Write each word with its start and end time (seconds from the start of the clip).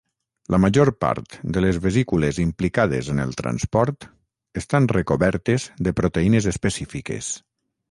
La 0.53 0.59
major 0.61 0.89
part 1.03 1.35
de 1.57 1.61
les 1.65 1.77
vesícules 1.83 2.39
implicades 2.45 3.11
en 3.15 3.21
el 3.25 3.37
transport 3.43 4.09
estan 4.65 4.91
recobertes 4.95 5.69
de 5.89 5.97
proteïnes 6.03 6.51
específiques. 6.57 7.33